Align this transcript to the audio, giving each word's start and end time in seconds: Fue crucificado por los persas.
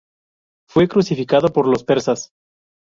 Fue 0.67 0.87
crucificado 0.87 1.49
por 1.53 1.67
los 1.67 1.83
persas. 1.83 2.31